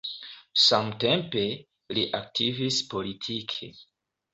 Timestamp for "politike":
2.97-3.75